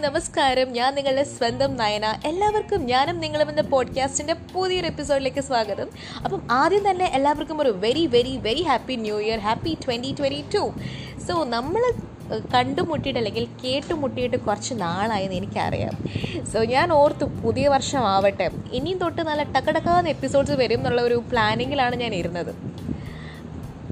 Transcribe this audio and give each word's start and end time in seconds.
നമസ്കാരം. 0.00 0.72
ഞാൻ 0.72 0.94
നിങ്ങളുടെ 0.94 1.22
സ്വന്തം 1.22 1.76
നയന. 1.76 2.18
എല്ലാവർക്കും 2.24 2.86
ഞാനും 2.86 3.20
നിങ്ങളും 3.20 3.50
എന്ന 3.50 3.60
പോഡ്കാസ്റ്റിന്റെ 3.60 4.34
പുതിയൊരു 4.54 4.86
എപ്പിസോഡിലേക്ക് 4.86 5.40
സ്വാഗതം. 5.40 5.86
അപ്പം 6.24 6.42
ആദ്യം 6.50 6.90
തന്നെ 6.90 7.04
എല്ലാവർക്കും 7.04 7.60
ഒരു 7.60 7.68
very 7.68 8.06
very 8.06 8.36
very 8.36 8.62
happy 8.62 8.94
new 8.94 9.18
year 9.18 9.38
happy 9.38 9.78
twenty 9.86 10.14
twenty 10.18 10.44
two 10.54 10.72
so 11.28 11.44
നമ്മൾ 11.44 11.92
കണ്ടുമുട്ടിയിട്ട് 12.54 13.18
അല്ലെങ്കിൽ 13.18 13.46
കേട്ടുമുട്ടിയിട്ട് 13.64 14.36
കുറച്ച് 14.36 14.74
നാളായെന്ന് 14.74 15.36
എനിക്കറിയാം. 15.36 16.08
സോ 16.46 16.60
ഞാൻ 16.60 16.92
ഓർത്തു 16.92 17.24
പുതിയ 17.24 17.68
വർഷമാവട്ടെ. 17.68 18.50
ഇനിയും 18.72 18.98
തൊട്ട് 18.98 19.22
നല്ല 19.22 19.42
ടക്കടക്കാന്ന് 19.42 20.10
എപ്പിസോഡ്സ് 20.10 20.52
വരും 20.52 20.78
എന്നുള്ള 20.78 21.02
ഒരു 21.02 21.22
പ്ലാനിങ്ങിലാണ് 21.30 21.96
ഞാൻ 21.96 22.14
ഇരുന്നത്. 22.14 22.54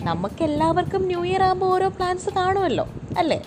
നമുക്കെല്ലാവർക്കും 0.03 1.07
ന്യൂ 1.07 1.25
ഇയർ 1.25 1.43
ആകുമ്പോൾ 1.43 1.75
ഓരോ 1.75 1.89
പ്ലാൻസ് 1.89 2.31
കാണുമല്ലോ 2.31 2.89
അല്ലേ? 3.19 3.43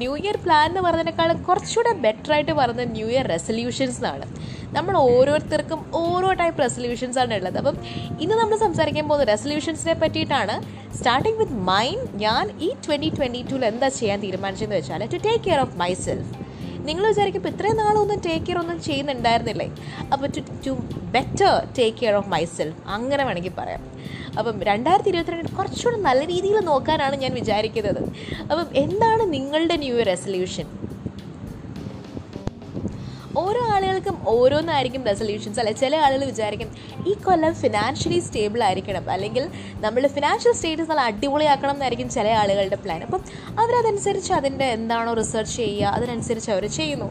ന്യൂ 0.00 0.12
ഇയർ 0.20 0.36
പ്ലാൻ 0.44 0.66
എന്ന് 0.66 0.82
പറഞ്ഞതിനേക്കാളും 0.86 1.38
കുറച്ചുകൂടെ 1.44 1.92
ബെറ്റർ 2.04 2.32
ആയിട്ട് 2.32 2.52
പറയുന്നത് 2.52 2.90
ന്യൂ 2.90 3.08
ഇയർ 3.08 3.26
റെസൊല്യൂഷൻസ് 3.28 3.98
എന്നാണ് 4.00 4.26
നമ്മൾ 4.72 4.94
ഓരോരുത്തർക്കും 5.10 5.80
ഓരോ 6.00 6.32
ടൈപ്പ് 6.32 6.62
റെസൊല്യൂഷൻസ് 6.62 7.18
ആണ് 7.18 7.34
ഉള്ളത്. 7.34 7.58
അപ്പം 7.60 7.76
ഇന്ന് 8.20 8.34
നമ്മൾ 8.34 8.56
സംസാരിക്കാൻ 8.58 9.04
പോകുന്ന 9.08 9.26
റെസൊല്യൂഷൻസിനെ 9.30 9.94
പറ്റിയിട്ടാണ് 10.00 10.54
സ്റ്റാർട്ടിങ് 10.96 11.38
വിത്ത് 11.38 11.58
മൈൻഡ് 11.68 12.08
ഞാൻ 12.22 12.44
ഈ 12.60 12.70
ട്വന്റി 12.84 13.10
ട്വന്റി 13.16 13.42
ടൂവിൽ 13.50 13.66
എന്താ 13.66 13.90
ചെയ്യാൻ 13.98 14.20
തീരുമാനിച്ചതെന്ന് 14.20 14.80
വെച്ചാൽ 14.80 15.04
to 15.14 15.20
take 15.26 15.44
care 15.46 15.60
of 15.60 15.76
myself 16.04 16.32
നിങ്ങൾ 16.88 17.04
വിചാരിക്കും 17.10 17.40
ഇപ്പോൾ 17.40 17.52
ഇത്രയും 17.54 17.76
നാളൊന്നും 17.82 18.18
ടേക്ക് 18.26 18.44
കെയർ 18.46 18.58
ഒന്നും 18.62 18.78
ചെയ്യുന്നുണ്ടായിരുന്നില്ലേ? 18.86 19.68
അപ്പോൾ 20.12 20.26
to 20.36 20.40
to 20.66 20.72
better 21.16 21.52
take 21.78 21.98
care 22.00 22.14
of 22.20 22.28
myself 22.56 22.80
അങ്ങനെ 22.96 23.22
വേണമെങ്കിൽ 23.28 23.54
പറയാം. 23.60 23.82
അപ്പം 24.38 24.54
രണ്ടായിരത്തി 24.70 25.10
ഇരുപത്തിരണ്ടിൽ 25.12 25.54
കുറച്ചുകൂടെ 25.58 25.98
നല്ല 26.08 26.20
രീതിയിൽ 26.32 26.58
നോക്കാനാണ് 26.70 27.16
ഞാൻ 27.24 27.32
വിചാരിക്കുന്നത്. 27.40 28.02
അപ്പം 28.50 28.66
എന്താണ് 28.84 29.24
നിങ്ങളുടെ 29.36 29.76
ന്യൂ 29.84 29.94
ഇയർ 29.96 30.08
റെസൊല്യൂഷൻ 30.14 30.66
ഓരോ 33.42 33.60
ആളുകൾക്കും 33.74 34.16
ഓരോന്നായിരിക്കും 34.32 35.02
റെസൊല്യൂഷൻസ് 35.10 35.58
അല്ലെ? 35.60 35.72
ചില 35.80 35.94
ആളുകൾ 36.06 36.24
വിചാരിക്കും 36.32 36.68
ഈ 37.10 37.12
കൊല്ലം 37.26 37.54
ഫിനാൻഷ്യലി 37.62 38.18
സ്റ്റേബിൾ 38.26 38.60
ആയിരിക്കണം. 38.66 39.04
അല്ലെങ്കിൽ 39.14 39.44
നമ്മുടെ 39.84 40.08
ഫിനാൻഷ്യൽ 40.16 40.54
സ്റ്റേറ്റസ് 40.58 40.90
നല്ല 40.90 41.04
അടിപൊളിയാക്കണം 41.10 41.74
എന്നായിരിക്കും 41.76 42.08
ചില 42.16 42.28
ആളുകളുടെ 42.42 42.78
പ്ലാൻ 42.84 43.00
അപ്പം 43.06 43.22
അവരതനുസരിച്ച് 43.62 44.32
അതിന്റെ 44.38 44.66
എന്താണോ 44.76 45.14
റിസർച്ച് 45.20 45.56
ചെയ്യുക 45.56 45.94
അതിനനുസരിച്ച് 45.96 46.50
അവർ 46.50 46.66
ചെയ്യുന്നു. 46.78 47.08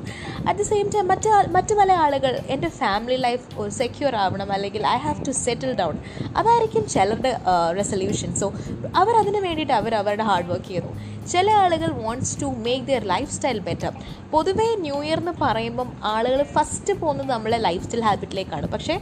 അറ്റ് 0.50 0.60
ദ 0.60 0.68
സെയിം 0.72 0.88
ടൈം 0.96 1.08
മറ്റ് 1.14 1.30
മറ്റു 1.56 1.74
പല 1.82 1.92
ആളുകൾ 2.06 2.40
എന്റെ 2.56 2.70
ഫാമിലി 2.82 3.18
ലൈഫ് 3.28 3.70
സെക്യൂർ 3.82 4.16
ആവണം. 4.26 4.52
അല്ലെങ്കിൽ 4.58 4.88
I 4.88 4.98
have 5.08 5.26
to 5.28 5.32
settle 5.46 5.74
down 5.82 5.98
അതായിരിക്കും 6.38 6.86
ചിലരുടെ 6.96 7.34
റെസൊല്യൂഷൻ 7.78 8.32
സോ 8.42 8.48
അവരതിന് 9.02 9.40
വേണ്ടിയിട്ട് 9.48 9.74
അവർ 9.74 9.96
അവരുടെ 9.96 10.24
ഹാർഡ് 10.24 10.50
വർക്ക് 10.54 10.66
ചെയ്യുന്നു. 10.66 10.94
ചില 11.32 11.48
ആളുകൾ 11.64 11.90
wants 12.04 12.34
to 12.42 12.48
make 12.66 12.86
their 12.90 13.04
lifestyle 13.36 13.60
better 13.68 13.92
പൊതുവേ 14.34 14.68
ന്യൂ 14.84 14.98
ഇയർ 15.08 15.20
എന്ന് 15.22 15.34
പറയുമ്പം 15.42 15.90
ആളുകൾ 16.12 16.40
ഫസ്റ്റ് 16.56 16.94
പോകുന്നത് 17.02 17.30
നമ്മളെ 17.34 17.58
ലൈഫ് 17.66 17.84
സ്റ്റൈൽ 17.86 18.04
ഹാബിറ്റിലേക്കാണ് 18.08 18.68
പക്ഷേ 18.76 18.96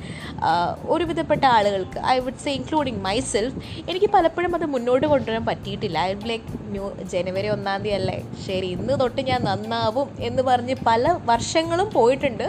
ഒരുവിധപ്പെട്ട 0.94 1.44
ആളുകൾക്ക് 1.58 2.00
I 2.14 2.16
would 2.26 2.42
say 2.46 2.54
including 2.60 3.02
myself 3.34 3.56
എനിക്ക് 3.92 4.10
പലപ്പോഴും 4.16 4.56
അത് 4.58 4.66
മുന്നോട്ട് 4.74 5.06
കൊണ്ടുവരാൻ 5.14 5.46
പറ്റിയിട്ടില്ല. 5.52 5.98
ഐ 6.10 6.14
ലൈക്ക് 6.32 6.58
ന്യൂ 6.74 6.86
ജനുവരി 7.14 7.50
ഒന്നാം 7.56 7.80
തീയതി 7.86 7.98
അല്ലേ? 8.00 8.18
ശരി 8.48 8.70
ഇന്ന് 8.78 8.96
തൊട്ട് 9.04 9.22
ഞാൻ 9.32 9.42
നന്നാവും 9.50 10.10
എന്ന് 10.30 10.44
പറഞ്ഞ് 10.50 10.78
പല 10.90 11.16
വർഷങ്ങളും 11.32 11.90
പോയിട്ടുണ്ട്. 11.98 12.48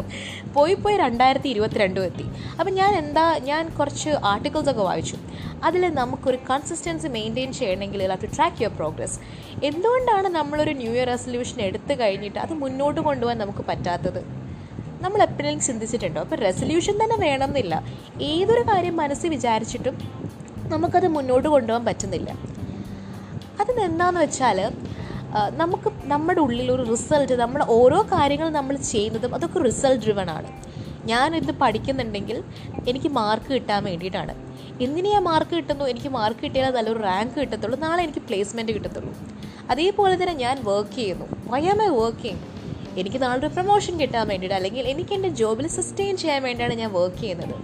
പോയി 0.56 0.74
പോയി 0.84 0.96
രണ്ടായിരത്തി 0.96 1.48
ഇരുപത്തിരണ്ടും 1.54 2.04
എത്തി. 2.10 2.26
അപ്പം 2.58 2.72
ഞാൻ 2.80 2.92
എന്താ 3.02 3.26
ഞാൻ 3.50 3.62
കുറച്ച് 3.78 4.10
ആർട്ടിക്കിൾസ് 4.32 4.70
ഒക്കെ 4.74 4.84
വായിച്ചു. 4.90 5.18
അതിൽ 5.68 5.82
നമുക്കൊരു 6.00 6.38
കൺസിസ്റ്റൻസി 6.50 7.08
മെയിന്റെയിൻ 7.16 7.50
ചെയ്യണമെങ്കിൽ 7.58 8.00
ടു 8.22 8.28
ട്രാക്ക് 8.36 8.62
യുവർ 8.62 8.72
പ്രോഗ്രസ് 8.78 9.16
എന്തുകൊണ്ടാണ് 9.68 10.28
നമ്മളൊരു 10.28 10.72
ന്യൂ 10.72 10.92
ഇയർ 10.92 11.06
റെസൊല്യൂഷൻ 11.06 11.60
എടുത്തു 11.62 11.94
കഴിഞ്ഞിട്ട് 12.00 12.38
അത് 12.38 12.52
മുന്നോട്ട് 12.62 13.00
കൊണ്ടുപോകാൻ 13.00 13.38
നമുക്ക് 13.38 13.62
പറ്റാത്തത്? 13.68 14.20
നമ്മൾ 15.02 15.20
എപ്പോഴെങ്കിലും 15.26 15.66
ചിന്തിച്ചിട്ടുണ്ടോ? 15.66 16.20
അപ്പോൾ 16.20 16.38
റെസൊല്യൂഷൻ 16.46 16.94
തന്നെ 17.02 17.16
വേണമെന്നില്ല. 17.26 17.74
ഏതൊരു 18.22 18.62
കാര്യം 18.70 18.96
മനസ്സിൽ 19.02 19.30
വിചാരിച്ചിട്ടും 19.30 19.96
നമുക്കത് 20.72 21.06
മുന്നോട്ട് 21.16 21.48
കൊണ്ടുപോകാൻ 21.48 21.84
പറ്റുന്നില്ല. 21.88 22.30
അത് 23.62 23.70
എന്താണെന്ന് 23.88 24.20
വെച്ചാൽ 24.20 24.58
നമുക്ക് 25.60 25.90
നമ്മുടെ 26.12 26.40
ഉള്ളിൽ 26.40 26.68
ഒരു 26.72 26.82
റിസൾട്ട് 26.92 27.34
നമ്മൾ 27.42 27.60
ഓരോ 27.76 27.98
കാര്യങ്ങൾ 28.12 28.48
നമ്മൾ 28.58 28.74
ചെയ്യുന്നതും 28.76 29.34
അതൊക്കെ 29.34 29.58
റിസൾട്ട് 29.68 30.02
ഡ്രിവൺ 30.04 30.30
ആണ്. 30.30 30.48
ഞാനിത് 31.10 31.52
പഠിക്കുന്നുണ്ടെങ്കിൽ 31.62 32.38
എനിക്ക് 32.90 33.08
മാർക്ക് 33.18 33.50
കിട്ടാൻ 33.52 33.80
വേണ്ടിയിട്ടാണ്. 33.84 34.34
എന്തിനാ 34.86 35.20
മാർക്ക് 35.30 35.54
കിട്ടുന്നു? 35.58 35.84
എനിക്ക് 35.92 36.10
മാർക്ക് 36.18 36.40
കിട്ടിയാൽ 36.44 36.74
നല്ലൊരു 36.78 37.00
റാങ്ക് 37.08 37.36
കിട്ടത്തുള്ളൂ. 37.40 37.78
നാളെ 37.86 38.02
എനിക്ക് 38.06 38.22
പ്ലേസ്മെന്റ് 38.28 38.72
കിട്ടത്തുള്ളൂ. 38.72 39.12
അതേപോലെ 39.72 40.14
തന്നെ 40.20 40.36
ഞാൻ 40.44 40.56
വർക്ക് 40.70 40.94
ചെയ്യുന്നു. 40.98 41.26
വൈ 41.52 41.62
ആം 41.72 41.80
ഐ 41.86 41.90
വർക്കിംഗ് 42.00 42.40
എനിക്ക് 43.00 43.18
നാളൊരു 43.24 43.48
പ്രൊമോഷൻ 43.56 43.94
കിട്ടാൻ 44.00 44.24
വേണ്ടിയിട്ട് 44.30 44.56
അല്ലെങ്കിൽ 44.58 44.86
എനിക്ക് 44.92 45.12
എന്റെ 45.16 45.30
ജോബിൽ 45.40 45.66
സസ്റ്റെയിൻ 45.76 46.14
ചെയ്യാൻ 46.22 46.40
വേണ്ടിയാണ് 46.46 46.74
ഞാൻ 46.82 46.90
വർക്ക് 46.98 47.20
ചെയ്യുന്നത്. 47.22 47.56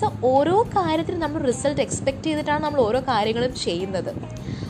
സോ 0.00 0.06
ഓരോ 0.32 0.56
കാര്യത്തിനും 0.76 1.22
നമ്മൾ 1.24 1.40
റിസൾട്ട് 1.50 1.82
എക്സ്പെക്റ്റ് 1.86 2.28
ചെയ്തിട്ടാണ് 2.28 2.62
നമ്മൾ 2.66 2.80
ഓരോ 2.88 3.00
കാര്യങ്ങളും 3.10 3.52
ചെയ്യുന്നത്. 3.64 4.12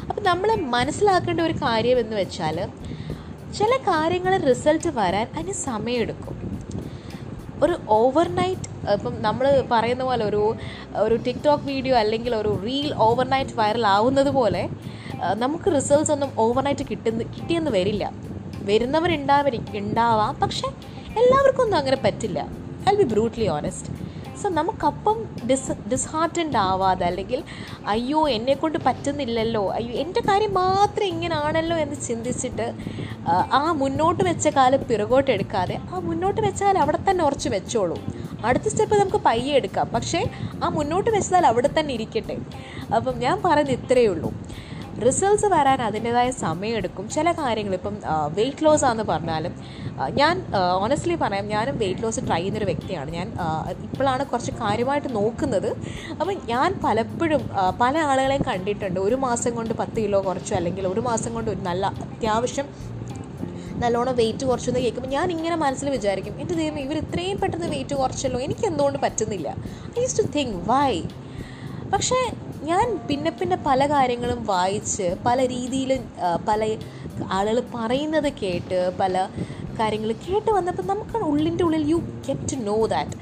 അപ്പോൾ 0.09 0.23
നമ്മൾ 0.31 0.49
മനസ്സിലാക്കേണ്ട 0.77 1.43
ഒരു 1.49 1.55
കാര്യം 1.67 1.99
എന്ന് 2.03 2.17
വെച്ചാൽ 2.21 2.59
ചില 3.59 3.73
കാര്യങ്ങൾ 3.91 4.33
റിസൾട്ട് 4.51 4.91
വരാൻ 4.99 5.27
അതിന് 5.39 5.55
സമയമെടുക്കും. 5.69 6.37
ഒരു 7.65 7.75
ഓവർനൈറ്റ് 8.01 8.69
ഇപ്പം 8.95 9.15
നമ്മൾ 9.27 9.47
പറയുന്ന 9.73 10.03
പോലെ 10.09 10.25
ഒരു 10.31 10.43
ഒരു 11.03 11.17
ടിക്ടോക്ക് 11.27 11.67
വീഡിയോ 11.73 11.95
അല്ലെങ്കിൽ 12.03 12.33
ഒരു 12.41 12.53
റീൽ 12.65 12.89
ഓവർനൈറ്റ് 13.07 13.55
വൈറൽ 13.61 13.85
ആവുന്നത് 13.97 14.31
പോലെ 14.39 14.63
നമുക്ക് 15.35 15.75
റിസൾട്ട്സ് 15.75 16.13
ഒന്നും 16.13 16.31
ഓവർനൈറ്റ് 16.39 16.85
കിട്ടുന്ന 16.91 17.23
കിട്ടിയെന്ന് 17.23 17.71
വരില്ല. 17.71 18.13
വരുന്നവരുണ്ടാവരിക്കും 18.63 19.79
ഉണ്ടാവാം. 19.79 20.41
പക്ഷെ 20.41 20.69
എല്ലാവർക്കും 21.19 21.63
ഒന്നും 21.63 21.79
അങ്ങനെ 21.79 21.97
പറ്റില്ല. 22.05 22.49
I 22.93 22.97
be 22.97 23.03
brutally 23.03 23.49
honest 23.49 24.13
so 24.43 24.49
നമുക്കപ്പം 24.49 25.25
dis 25.51 25.73
disheartened 25.73 26.57
ആവാതെ 26.57 27.07
അല്ലെങ്കിൽ 27.07 27.43
അയ്യോ 27.87 28.29
എന്നെക്കൊണ്ട് 28.29 28.79
പറ്റുന്നില്ലല്ലോ. 28.87 29.71
അയ്യോ 29.73 29.93
എന്റെ 29.93 30.21
കാര്യം 30.21 30.55
മാത്രം 30.55 31.05
ഇങ്ങനാണല്ലോ 31.05 31.77
എന്ന് 31.77 31.97
ചിന്തിച്ചിട്ട് 32.09 32.75
ആ 33.29 33.73
മുന്നോട്ട് 33.73 34.25
വെച്ച 34.25 34.49
കാൽ 34.49 34.77
പിറകോട്ട് 34.77 35.31
എടുക്കാതെ 35.31 35.79
ആ 35.95 35.99
മുന്നോട്ട് 35.99 36.41
വെച്ചാൽ 36.41 36.79
അവിടെ 36.79 36.99
തന്നെ 37.11 37.25
ഉറച്ച് 37.25 37.49
വെച്ചോളൂ. 37.49 37.99
അടുത്ത 38.45 38.69
സ്റ്റെപ്പ് 38.69 38.97
നമുക്ക് 38.97 39.17
പയ്യെ 39.17 39.55
എടുക്കാം. 39.55 39.89
പക്ഷേ 39.89 40.31
ആ 40.65 40.69
മുന്നോട്ട് 40.69 41.11
വെച്ചാൽ 41.11 41.47
അവിടെ 41.47 41.71
തന്നെ 41.79 41.95
ഇരിക്കട്ടെ. 41.95 42.37
അപ്പം 42.97 43.19
ഞാൻ 43.19 43.43
പറയുന്നത് 43.45 43.77
ഇത്രയേ 43.77 44.07
ഉള്ളൂ. 44.07 44.33
റിസൾട്ട്സ് 45.05 45.49
വരാൻ 45.53 45.81
അതിന്റെതായ 45.87 46.29
സമയമെടുക്കും. 46.43 47.05
ചില 47.15 47.33
കാര്യങ്ങൾ 47.39 47.75
ഇപ്പം 47.79 47.95
വെയിറ്റ് 48.39 48.65
ലോസ് 48.65 48.85
ആണെന്ന് 48.89 49.07
പറഞ്ഞാലും 49.13 49.55
ഞാൻ 50.21 50.35
ഓണസ്റ്റ്ലി 50.83 51.17
പറയാം 51.23 51.47
ഞാനും 51.55 51.77
വെയിറ്റ് 51.83 52.03
ലോസ് 52.05 52.21
ട്രൈ 52.29 52.39
ചെയ്യുന്നൊരു 52.39 52.69
വ്യക്തിയാണ്. 52.71 53.11
ഞാൻ 53.19 53.29
ഇപ്പോഴാണ് 53.87 54.23
കുറച്ച് 54.31 54.53
കാര്യമായിട്ട് 54.63 55.11
നോക്കുന്നത്. 55.19 55.71
അപ്പം 56.21 56.35
ഞാൻ 56.53 56.69
പലപ്പോഴും 56.85 57.43
പല 57.83 57.95
ആളുകളെയും 58.11 58.45
കണ്ടിട്ടുണ്ട്. 58.51 59.01
ഒരു 59.07 59.19
മാസം 59.27 59.55
കൊണ്ട് 59.59 59.75
പത്ത് 59.83 59.99
കിലോ 60.05 60.21
കുറച്ചു 60.29 60.55
അല്ലെങ്കിൽ 60.61 60.87
ഒരു 60.93 61.05
മാസം 61.09 61.33
കൊണ്ട് 61.39 61.51
ഒരു 61.55 61.63
നല്ല 61.71 61.87
അത്യാവശ്യം 62.07 62.69
നല്ലോണം 63.83 64.15
വെയിറ്റ് 64.21 64.45
കുറച്ചെന്ന് 64.49 64.81
കേൾക്കുമ്പോൾ 64.83 65.13
ഞാൻ 65.17 65.29
ഇങ്ങനെ 65.37 65.57
മനസ്സിൽ 65.63 65.89
വിചാരിക്കും 65.97 66.35
എന്റെ 66.43 66.55
ദൈവം 66.61 66.79
ഇവർ 66.87 66.97
ഇത്രയും 67.05 67.39
പെട്ടെന്ന് 67.41 67.69
വെയിറ്റ് 67.75 67.95
കുറച്ചല്ലോ 68.01 68.41
എനിക്ക് 68.47 68.65
എന്തുകൊണ്ട് 68.71 68.99
പറ്റുന്നില്ല? 69.05 69.49
I 69.97 70.03
used 70.05 70.19
to 70.21 70.25
think 70.37 70.57
why 70.71 70.95
പക്ഷേ 71.95 72.19
ഞാൻ 72.71 72.87
പിന്നെ 73.09 73.31
പിന്നെ 73.39 73.57
പല 73.67 73.87
കാര്യങ്ങളും 73.87 74.41
വായിച്ച് 74.51 75.07
പല 75.27 75.39
രീതിയിലും 75.47 76.03
പല 76.49 76.61
ആളുകൾ 77.39 77.59
പറയുന്നത് 77.75 78.29
കേട്ട് 78.43 78.79
പല 79.01 79.15
കാര്യങ്ങൾ 79.81 80.11
കേട്ട് 80.27 80.51
വന്നപ്പോൾ 80.51 80.87
നമുക്ക് 80.93 81.25
ഉള്ളിന്റെ 81.31 81.65
ഉള്ളിൽ 81.65 81.85
you 81.93 81.99
get 82.29 82.49
to 82.53 82.59
know 82.71 82.77
that 82.95 83.17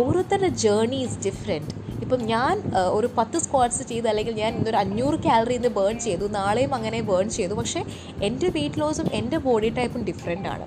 ഓരോരുത്തരുടെ 0.00 0.50
ജേർണി 0.64 0.98
ഈസ് 1.06 1.18
ഡിഫറെന്റ് 1.26 1.72
ഇപ്പം 2.04 2.20
ഞാൻ 2.32 2.54
ഒരു 2.96 3.08
പത്ത് 3.18 3.38
സ്ക്വാഡ്സ് 3.44 3.84
ചെയ്ത് 3.90 4.06
അല്ലെങ്കിൽ 4.08 4.34
ഞാൻ 4.42 4.50
ഇന്നൊരു 4.58 4.78
അഞ്ഞൂറ് 4.82 5.18
കാലറി 5.26 5.54
ഇന്ന് 5.60 5.70
ബേൺ 5.78 5.94
ചെയ്തു 6.06 6.24
നാളെയും 6.38 6.72
അങ്ങനെ 6.74 6.98
ബേൺ 7.10 7.26
ചെയ്തു. 7.36 7.54
പക്ഷേ 7.60 7.80
എന്റെ 8.28 8.48
വെയിറ്റ് 8.56 8.80
ലോസും 8.80 9.08
എന്റെ 9.20 9.38
ബോഡി 9.46 9.70
ടൈപ്പും 9.78 10.02
ഡിഫറെന്റ് 10.10 10.48
ആണ്. 10.54 10.66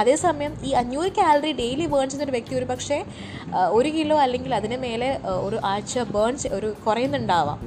അതേസമയം 0.00 0.52
ഈ 0.68 0.70
അഞ്ഞൂറ് 0.80 1.10
കാലറി 1.18 1.52
ഡെയിലി 1.60 1.86
ബേൺ 1.92 2.06
ചെയ്യുന്ന 2.08 2.26
ഒരു 2.28 2.34
വ്യക്തി 2.36 2.54
ഒരു 2.60 2.66
പക്ഷേ 2.72 2.98
ഒരു 3.78 3.90
കിലോ 3.96 4.16
അല്ലെങ്കിൽ 4.24 4.52
അതിന് 4.58 4.76
മേലെ 4.84 5.10
ഒരു 5.46 5.58
ആഴ്ച 5.72 6.04
ബേൺ 6.16 6.34
ഒരു 6.58 6.70
കുറയുന്നുണ്ടാവാം. 6.86 7.60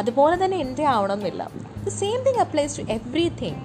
അതുപോലെ 0.00 0.36
തന്നെ 0.44 0.56
എന്റെ 0.64 0.84
ആവണമെന്നില്ല. 0.94 1.42
The 1.86 1.92
same 2.00 2.18
thing 2.26 2.42
applies 2.46 2.76
to 2.78 2.84
everything 2.96 3.60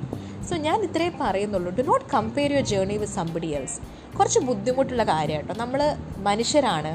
so 0.49 0.53
ഞാൻ 0.67 0.77
ഇത്രേ 0.87 1.07
പറയുന്നുള്ളൂ. 1.21 1.71
Do 1.79 1.83
not 1.89 2.05
compare 2.13 2.51
your 2.55 2.65
journey 2.71 2.95
with 3.01 3.15
somebody 3.19 3.49
else 3.57 3.77
കുറച്ച് 4.17 4.39
ബുദ്ധിമുട്ടുള്ള 4.47 5.03
കാര്യം 5.13 5.39
കേട്ടോ 5.41 5.53
നമ്മൾ 5.63 5.81
മനുഷ്യരാണ്. 6.29 6.93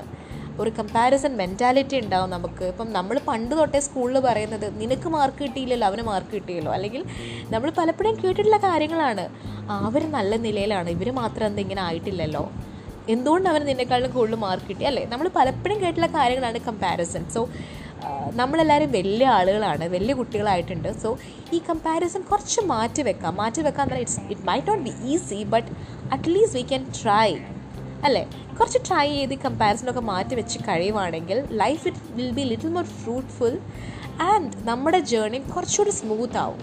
ഒരു 0.62 0.70
കമ്പാരിസൺ 0.78 1.32
മെന്റാലിറ്റി 1.40 1.96
ഉണ്ടാവും 2.02 2.30
നമുക്ക്. 2.36 2.64
ഇപ്പം 2.72 2.88
നമ്മൾ 2.96 3.16
പണ്ട് 3.28 3.54
തൊട്ടേ 3.58 3.80
സ്കൂളിൽ 3.86 4.18
പറയുന്നത് 4.28 4.66
നിനക്ക് 4.80 5.08
മാർക്ക് 5.16 5.40
കിട്ടിയില്ലല്ലോ 5.44 5.86
അവന് 5.90 6.04
മാർക്ക് 6.10 6.32
കിട്ടിയല്ലോ 6.38 6.72
അല്ലെങ്കിൽ 6.76 7.02
നമ്മൾ 7.54 7.68
പലപ്പോഴും 7.80 8.16
കേട്ടിട്ടുള്ള 8.22 8.60
കാര്യങ്ങളാണ്. 8.68 9.26
അവർ 9.88 10.02
നല്ല 10.16 10.32
നിലയിലാണ്. 10.46 10.88
ഇവർ 10.96 11.08
മാത്രം 11.22 11.46
എന്താ 11.50 11.62
ഇങ്ങനെ 11.66 11.82
ആയിട്ടില്ലല്ലോ? 11.88 12.44
എന്തുകൊണ്ട് 13.14 13.46
അവന് 13.50 13.64
നിന്നെക്കാളും 13.68 14.10
കൂടുതൽ 14.16 14.38
മാർക്ക് 14.46 14.66
കിട്ടി? 14.70 14.84
അല്ലേ? 14.90 15.04
നമ്മൾ 15.12 15.26
പലപ്പോഴും 15.36 15.76
കേട്ടിട്ടുള്ള 15.82 16.10
കാര്യങ്ങളാണ് 16.18 16.58
കമ്പാരിസൺ 16.70 17.22
സോ 17.34 17.42
നമ്മളെല്ലാവരും 18.40 18.90
വലിയ 18.96 19.28
ആളുകളാണ്. 19.36 19.84
വലിയ 19.94 20.14
കുട്ടികളായിട്ടുണ്ട്. 20.18 20.90
സോ 21.02 21.08
ഈ 21.56 21.58
കമ്പാരിസൺ 21.68 22.22
കുറച്ച് 22.30 22.60
മാറ്റി 22.72 23.02
വെക്കാം 23.08 23.34
മാറ്റി 23.42 23.62
വെക്കാൻ 23.66 23.94
it's 24.02 24.20
it 24.32 24.44
might 24.50 24.68
not 24.70 24.84
be 24.88 24.94
easy 25.12 25.40
but 25.54 25.70
at least 26.16 26.58
we 26.58 26.64
can 26.72 26.84
try 27.00 27.28
അല്ലേ? 28.04 28.24
കുറച്ച് 28.58 28.78
ട്രൈ 28.88 29.06
ചെയ്ത് 29.14 29.34
കമ്പാരിസനൊക്കെ 29.34 30.00
മാറ്റി 30.00 30.34
വെച്ച് 30.34 30.58
കഴിയുവാണെങ്കിൽ 30.58 31.48
life 31.50 31.88
it 31.88 31.98
will 32.12 32.30
be 32.30 32.42
little 32.42 32.68
more 32.68 32.84
fruitful 32.84 33.58
and 34.22 34.52
നമ്മുടെ 34.68 34.98
ജേർണി 34.98 35.38
കുറച്ചുകൂടി 35.38 35.90
സ്മൂത്ത് 35.90 36.36
ആവും. 36.36 36.62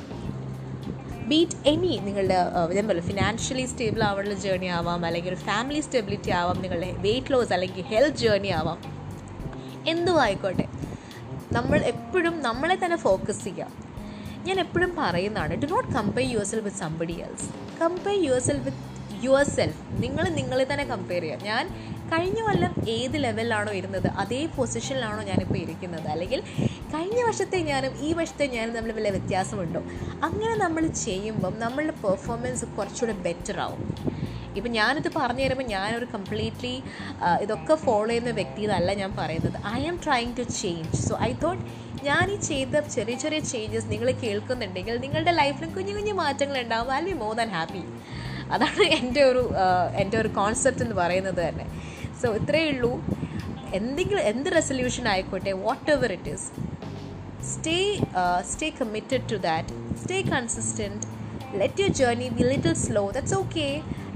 ബീറ്റ് 1.28 1.68
എനി 1.68 2.00
നിങ്ങളുടെ 2.04 2.38
ഞാൻ 2.74 2.88
പറയും 2.88 3.04
ഫിനാൻഷ്യലി 3.04 3.66
സ്റ്റേബിൾ 3.66 4.04
ആവാനുള്ള 4.04 4.34
ജേർണി 4.34 4.66
ആവാം 4.66 5.06
അല്ലെങ്കിൽ 5.06 5.30
ഒരു 5.30 5.36
ഫാമിലി 5.36 5.80
സ്റ്റെബിലിറ്റി 5.80 6.32
ആവാം 6.32 6.62
നിങ്ങളുടെ 6.62 6.92
വെയിറ്റ് 6.92 7.32
ലോസ് 7.32 7.54
അല്ലെങ്കിൽ 7.54 7.84
ഹെൽത്ത് 7.84 8.18
ജേർണി 8.18 8.48
ആവാം. 8.48 8.80
എന്തും 9.88 10.22
ആയിക്കോട്ടെ. 10.22 10.68
നമ്മൾ 11.52 11.80
എപ്പോഴും 11.80 12.42
നമ്മളെ 12.42 12.76
തന്നെ 12.76 12.98
ഫോക്കസ് 12.98 13.44
ചെയ്യാം. 13.44 13.72
ഞാൻ 14.48 14.60
എപ്പോഴും 14.60 14.96
പറയുന്നതാണ് 14.98 15.56
do 15.62 15.66
not 15.66 15.92
compare 15.92 16.31
yourself 16.46 16.66
with 16.66 16.78
somebody 16.78 17.14
else 17.14 17.48
compare 17.81 18.24
yourself 18.40 18.64
with 18.64 18.94
yourself. 19.58 19.82
നിങ്ങൾ 20.04 20.26
നിങ്ങളെ 20.40 20.66
തന്നെ 20.72 20.86
കമ്പയർ 20.94 21.22
ചെയ്യുക. 21.22 21.46
ഞാൻ 21.50 21.66
കഴിഞ്ഞ 22.14 22.40
കൊല്ലം 22.48 22.74
ഏത് 22.96 23.16
ലെവലിലാണോ 23.24 23.72
ഇരുന്നത് 23.72 24.08
അതേ 24.22 24.42
പൊസിഷനിലാണോ 24.58 25.22
ഞാനിപ്പോൾ 25.30 25.58
ഇരിക്കുന്നത്. 25.58 26.08
അല്ലെങ്കിൽ 26.08 26.42
കഴിഞ്ഞ 26.94 27.20
വർഷത്തെ 27.28 27.58
ഞാനും 27.72 27.94
ഈ 28.08 28.14
വർഷത്തെ 28.14 28.46
ഞാനും 28.46 28.74
തമ്മിൽ 28.76 28.92
വല്ല 28.98 29.10
വ്യത്യാസമുണ്ടോ? 29.10 29.82
അങ്ങനെ 30.28 30.56
നമ്മൾ 30.66 30.88
ചെയ്യുമ്പം 30.88 31.54
നമ്മളുടെ 31.60 31.96
പെർഫോമൻസ് 32.04 32.66
കുറച്ചുകൂടെ 32.66 33.16
ബെറ്റർ 33.28 33.60
ആവും. 33.60 33.82
ഇപ്പം 34.58 34.72
ഞാനിത് 34.72 35.10
പറഞ്ഞു 35.16 35.44
തരുമ്പോൾ 35.46 35.64
ഞാനൊരു 35.64 36.06
കംപ്ലീറ്റ്ലി 36.14 36.84
ഇതൊക്കെ 37.42 37.76
ഫോളോ 37.76 38.08
ചെയ്യുന്ന 38.10 38.30
വ്യക്തി 38.30 38.62
എന്നല്ല 38.62 38.94
ഞാൻ 39.02 39.12
പറയുന്നത്. 39.16 39.58
I 39.80 39.82
am 39.88 39.98
trying 40.06 40.32
to 40.38 40.42
change 40.42 41.02
so 41.08 41.18
I 41.22 41.34
thought 41.44 41.64
ഞാൻ 42.08 42.32
ഈ 42.32 42.36
ചെയ്ത 42.50 42.80
ചെറിയ 42.96 43.16
ചെറിയ 43.24 43.40
ചേഞ്ചസ് 43.40 43.88
നിങ്ങൾ 43.92 44.12
കേൾക്കുന്നുണ്ടെങ്കിൽ 44.24 44.98
നിങ്ങളുടെ 45.06 45.32
ലൈഫിലും 45.32 45.70
കുഞ്ഞു 45.76 45.94
കുഞ്ഞു 45.94 46.14
മാറ്റങ്ങൾ 46.14 46.58
ഉണ്ടാവും. 46.64 46.94
I 46.94 47.02
be 47.10 47.14
more 47.24 47.34
than 47.36 47.50
happy 47.50 47.84
അതാണ് 48.53 48.86
എന്റെ 49.00 49.21
ഒരു 49.30 49.44
എന്റെ 50.01 50.18
ഒരു 50.21 50.30
കോൺസെപ്റ്റ് 50.39 50.83
എന്ന് 50.86 50.95
പറയുന്നത് 51.01 51.42
തന്നെ. 51.45 51.65
സോ 52.21 52.27
ഇത്രയേ 52.39 52.68
ഉള്ളൂ. 52.74 52.92
എന്തെങ്കിലും 53.80 54.24
എന്ത് 54.31 54.50
റെസൊല്യൂഷൻ 54.57 55.06
ആയിക്കോട്ടെ 55.13 55.53
whatever 55.95 56.12
it 56.18 56.31
is 56.36 56.47
stay 57.51 57.77
stay 58.51 58.68
committed 58.80 59.25
to 59.31 59.38
that 59.47 59.74
stay 60.01 60.18
consistent 60.33 61.03
let 61.62 61.81
your 61.81 61.94
journey 62.00 62.27
be 62.38 62.44
little 62.51 62.75
slow 62.86 63.03
that's 63.18 63.36
okay 63.42 63.68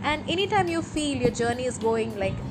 and 0.10 0.24
any 0.34 0.46
time 0.56 0.68
you 0.76 0.82
feel 0.94 1.18
your 1.26 1.36
journey 1.42 1.66
is 1.72 1.82
going 1.88 2.18
like 2.24 2.42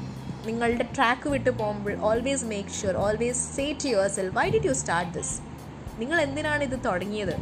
നിങ്ങളുടെ 0.48 0.86
track 0.96 1.28
വിട്ട് 1.34 1.50
പോകുമ്പോൾ 1.60 1.94
always 2.10 2.46
make 2.52 2.74
sure 2.80 2.96
always 3.06 3.42
say 3.56 3.66
to 3.82 3.88
yourself 4.16 4.34
why 4.38 4.46
did 4.54 4.68
you 4.70 4.74
start 4.82 5.12
this 5.18 5.34
നിങ്ങൾ 6.00 6.18
എന്തിനാണ് 6.26 6.62
ഇത് 6.68 6.76
തുടങ്ങിയത്? 6.88 7.34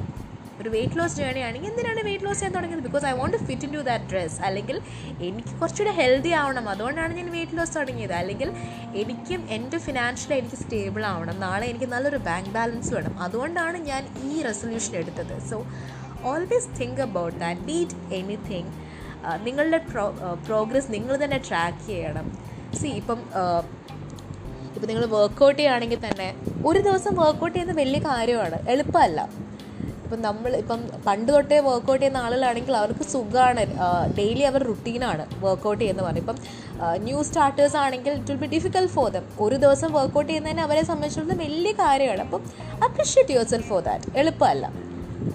ഒരു 0.61 0.69
weight 0.75 0.99
loss 0.99 1.17
journey 1.21 1.41
ആണെങ്കിൽ 1.47 1.69
എന്തിനാണ് 1.71 2.03
വെയിറ്റ് 2.09 2.27
ലോസ് 2.27 2.39
ചെയ്യാൻ 2.41 2.55
തുടങ്ങിയത്? 2.57 2.83
Because 2.87 3.05
I 3.11 3.13
want 3.21 3.37
fit 3.49 3.65
into 3.77 3.83
that 3.89 4.07
dress 4.13 4.39
അല്ലെങ്കിൽ 4.49 4.77
എനിക്ക് 5.29 5.53
കുറച്ചുകൂടെ 5.61 5.93
ഹെൽത്തി 6.01 6.33
ആവണം. 6.43 6.65
അതുകൊണ്ടാണ് 6.75 7.13
ഞാൻ 7.19 7.29
വെയിറ്റ് 7.37 7.59
ലോസ് 7.59 7.75
തുടങ്ങിയത്. 7.79 8.15
അല്ലെങ്കിൽ 8.21 8.49
എനിക്കും 9.03 9.43
എന്റെ 9.57 9.79
ഫിനാൻഷ്യലി 9.87 10.37
എനിക്ക് 10.43 10.59
സ്റ്റേബിൾ 10.63 11.05
ആവണം. 11.13 11.37
നാളെ 11.47 11.67
എനിക്ക് 11.73 11.89
നല്ലൊരു 11.95 12.21
ബാങ്ക് 12.29 12.51
ബാലൻസ് 12.57 12.93
വേണം. 12.97 13.15
അതുകൊണ്ടാണ് 13.27 13.79
ഞാൻ 13.91 14.03
ഈ 14.29 14.43
റെസൊല്യൂഷൻ 14.49 14.97
എടുത്തത്. 15.03 15.37
So 15.51 15.59
always 16.31 16.69
think 16.81 17.01
about 17.09 17.37
that 17.45 17.65
be it 17.71 17.97
anything 18.21 18.73
നിങ്ങളുടെ 19.47 19.79
പ്രോ 19.91 20.05
പ്രോഗ്രസ് 20.47 20.89
നിങ്ങൾ 20.95 21.15
തന്നെ 21.25 21.39
ട്രാക്ക് 21.49 21.83
ചെയ്യണം. 21.87 22.27
സി 22.81 22.89
ഇപ്പം 23.01 23.21
ഇപ്പം 24.75 24.89
നിങ്ങൾ 24.91 25.05
വർക്കൗട്ട് 25.17 25.59
ചെയ്യുകയാണെങ്കിൽ 25.59 26.01
തന്നെ 26.07 26.29
ഒരു 26.69 26.81
ദിവസം 26.87 27.13
വർക്കൗട്ട് 27.21 27.55
ചെയ്യുന്നത് 27.55 27.79
വലിയ 27.83 28.01
കാര്യമാണ്. 28.07 28.57
എളുപ്പമല്ല. 28.73 29.21
ഇപ്പം 30.07 30.21
നമ്മൾ 30.27 30.51
ഇപ്പം 30.63 30.81
പണ്ട് 31.07 31.31
തൊട്ടേ 31.35 31.57
വർക്കൗട്ട് 31.69 32.01
ചെയ്യുന്ന 32.03 32.19
ആളുകളാണെങ്കിൽ 32.27 32.75
അവർക്ക് 32.81 33.05
സുഖമാണ് 33.13 33.63
ഡെയിലി 34.19 34.45
അവർ 34.51 34.63
റുട്ടീനാണ് 34.71 35.25
വർക്കൗട്ട് 35.45 35.81
ചെയ്യുന്ന 35.83 36.03
പറഞ്ഞത്. 36.07 36.23
ഇപ്പം 36.25 36.39
ന്യൂ 37.07 37.19
സ്റ്റാർട്ടേഴ്സ് 37.29 37.79
ആണെങ്കിൽ 37.85 38.13
it 38.19 38.33
will 38.33 38.41
be 38.43 38.49
difficult 38.57 38.93
for 38.97 39.09
them 39.17 39.25
ഒരു 39.47 39.57
ദിവസം 39.65 39.91
വർക്കൗട്ട് 39.99 40.29
ചെയ്യുന്നതിന് 40.31 40.63
അവരെ 40.67 40.83
സംബന്ധിച്ചിടത്തോളം 40.91 41.41
വലിയ 41.47 41.73
കാര്യമാണ്. 41.85 42.23
അപ്പം 42.27 42.43
appreciate 42.89 43.35
your 43.37 43.49
self 43.55 43.69
for 43.73 43.83
that 43.89 44.17
എളുപ്പമല്ല. 44.23 44.67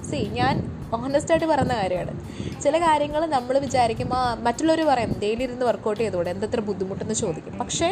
സി 0.10 0.20
ഞാൻ 0.40 0.56
ഓണസ്റ്റായിട്ട് 0.98 1.48
പറയുന്ന 1.52 1.74
കാര്യമാണ്. 1.82 2.14
ചില 2.64 2.76
കാര്യങ്ങൾ 2.86 3.22
നമ്മൾ 3.36 3.56
വിചാരിക്കും 3.66 4.10
ആ 4.18 4.24
മറ്റുള്ളവർ 4.48 4.82
പറയും 4.90 5.12
ഡെയിലി 5.22 5.44
ഇരുന്ന് 5.48 5.66
വർക്കൗട്ട് 5.70 6.02
ചെയ്തുകൂടെ 6.02 6.30
എന്തത്ര 6.36 6.60
ബുദ്ധിമുട്ടെന്ന് 6.70 7.16
ചോദിക്കും. 7.24 7.54
പക്ഷേ 7.62 7.90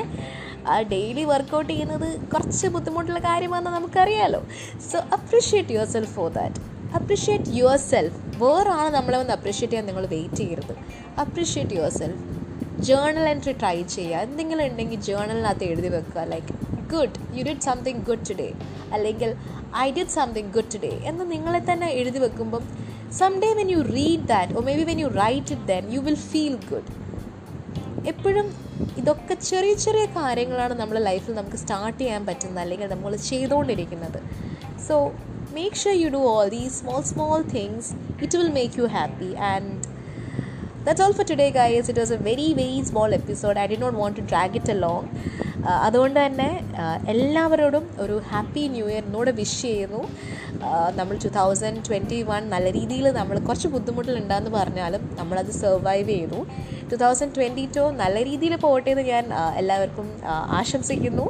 ആ 0.74 0.82
ഡെയിലി 0.94 1.24
വർക്കൗട്ട് 1.24 1.70
ചെയ്യുന്നത് 1.72 2.08
കുറച്ച് 2.34 2.68
ബുദ്ധിമുട്ടുള്ള 2.68 3.20
കാര്യമാണെന്ന് 3.20 3.72
നമുക്കറിയാലോ. 3.78 4.42
So 4.90 4.98
appreciate 5.18 5.76
yourself 5.96 6.14
for 6.18 6.30
that 6.40 6.60
appreciate 7.00 7.52
yourself 7.92 8.20
വേറാണ് 8.44 8.90
നമ്മളെ 8.98 9.18
ഒന്ന് 9.18 9.34
അപ്രിഷ്യേറ്റ് 9.38 9.74
ചെയ്യാൻ 9.74 9.88
നിങ്ങൾ 9.92 10.06
വെയിറ്റ് 10.16 10.42
ചെയ്യരുത്. 10.42 10.74
Appreciate 11.24 11.76
yourself 12.00 12.24
journal 12.88 13.26
entry 13.34 13.54
try 13.62 13.78
ചെയ്യുക. 13.96 14.24
എന്തെങ്കിലും 14.28 14.66
ഉണ്ടെങ്കിൽ 14.70 15.00
ജേണലിനകത്ത് 15.08 15.66
എഴുതി 15.72 15.90
വെക്കുക. 15.96 16.22
Like 16.34 16.54
good 16.94 17.18
you 17.38 17.44
did 17.48 17.66
something 17.70 18.02
good 18.08 18.26
today 18.30 18.50
അല്ലെങ്കിൽ 18.94 19.32
I 19.78 19.88
did 19.98 20.14
something 20.20 20.52
good 20.56 20.72
today 20.76 20.94
എന്ന് 21.10 21.32
നിങ്ങളെ 21.34 21.62
തന്നെ 21.70 21.90
എഴുതി 22.00 22.20
വെക്കുമ്പം 22.26 22.64
some 23.20 23.34
day 23.44 23.50
when 23.60 23.70
you 23.76 23.82
read 23.96 24.26
that 24.34 24.54
oh 24.58 24.62
maybe 24.80 24.84
when 24.84 25.00
you 25.00 25.08
write 25.08 25.52
it 25.56 25.68
then 25.68 25.92
you 25.96 26.00
will 26.00 26.20
feel 26.32 26.56
good 26.72 26.90
എപ്പോഴും 28.06 28.54
ഇതൊക്കെ 28.98 29.34
ചെറിയ 29.34 29.74
ചെറിയ 29.74 30.06
കാര്യങ്ങളാണ് 30.06 30.74
നമ്മുടെ 30.74 31.02
ലൈഫിൽ 31.02 31.34
നമുക്ക് 31.34 31.58
സ്റ്റാർട്ട് 31.58 32.00
ചെയ്യാൻ 32.00 32.26
പറ്റുന്നത് 32.26 32.60
അല്ലെങ്കിൽ 32.60 32.88
നമ്മൾ 32.88 33.16
ചെയ്തുകൊണ്ടിരിക്കുന്നത്. 33.16 34.20
So 34.88 35.12
make 35.54 35.76
sure 35.76 35.94
you 35.94 36.10
do 36.10 36.18
all 36.18 36.50
these 36.50 36.76
small 36.80 37.02
small 37.02 37.42
things 37.42 37.94
it 38.22 38.38
will 38.38 38.50
make 38.50 38.80
you 38.80 38.86
happy 38.86 39.36
and 39.36 40.00
that's 40.84 41.04
all 41.06 41.12
for 41.12 41.26
today 41.32 41.50
guys 41.50 41.90
it 41.90 42.00
was 42.00 42.14
a 42.14 42.16
very 42.16 42.54
very 42.54 42.84
small 42.84 43.14
episode 43.14 43.60
I 43.60 43.66
did 43.66 43.76
not 43.76 44.18
to 44.18 44.22
drag 44.22 44.56
it 44.56 44.72
a 44.72 44.74
long 44.74 45.08
അതുകൊണ്ട് 45.88 46.18
തന്നെ 46.26 46.50
എല്ലാവരോടും 47.14 47.86
ഒരു 48.04 48.16
happy 48.32 48.64
new 48.76 48.86
year 48.86 48.98
ഇയറിനോട് 49.00 49.32
wish 49.40 49.62
ചെയ്യുന്നു. 49.62 50.02
നമ്മൾ 51.00 51.16
two 51.26 51.30
thousand 51.40 51.82
twenty 51.88 52.20
one 52.30 52.44
നല്ല 52.54 52.68
രീതിയിൽ 52.78 53.06
നമ്മൾ 53.20 53.36
കുറച്ച് 53.48 53.70
ബുദ്ധിമുട്ടിലുണ്ടെന്ന് 53.76 54.52
പറഞ്ഞാലും 54.58 55.04
നമ്മളത് 55.20 55.52
സർവൈവ് 55.64 56.10
ചെയ്തു. 56.10 56.40
ടു 56.92 56.96
തൗസൻഡ് 57.04 57.36
ട്വന്റി 57.38 57.66
ടു 57.78 57.84
നല്ല 58.02 58.18
രീതിയിൽ 58.30 58.56
പോകട്ടെ 58.66 58.90
എന്ന് 58.96 59.06
ഞാൻ 59.14 59.26
എല്ലാവർക്കും 59.62 60.08
ആശംസിക്കുന്നു. 60.60 61.28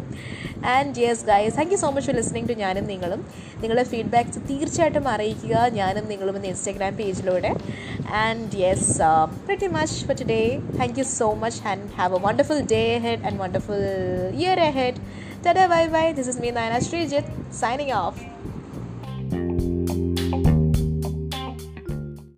And 0.76 1.02
yes 1.06 1.24
guys 1.32 1.56
thank 1.60 1.72
you 1.76 1.80
so 1.84 1.90
much 1.96 2.08
for 2.10 2.16
listening 2.20 2.50
to 2.52 2.56
ഞാനും 2.64 2.86
നിങ്ങളും 2.94 3.22
നിങ്ങളുടെ 3.62 3.86
ഫീഡ്ബാക്ക്സ് 3.92 4.42
തീർച്ചയായിട്ടും 4.50 5.08
അറിയിക്കുക 5.16 5.56
ഞാനും 5.80 6.08
നിങ്ങളും 6.14 6.36
ഇന്ന് 6.40 6.50
Instagram 6.54 6.96
പേജിലൂടെ 7.02 7.54
and 8.24 8.60
yes 8.64 8.96
pretty 9.48 9.68
much 9.70 10.04
for 10.04 10.14
today. 10.14 10.46
Thank 10.80 10.98
you 10.98 11.04
so 11.04 11.28
much 11.36 11.58
and 11.66 11.90
have 11.92 12.12
a 12.12 12.18
wonderful 12.18 12.60
day 12.66 12.96
ahead 12.96 13.22
and 13.24 13.38
wonderful 13.38 13.82
year 14.34 14.58
ahead. 14.70 14.96
Tada 15.46 15.68
bye 15.68 15.88
bye. 15.88 16.12
This 16.14 16.28
is 16.28 16.40
me, 16.40 16.52
Naina 16.52 16.80
Srijit, 16.80 17.28
signing 17.52 17.92
off. 17.94 18.18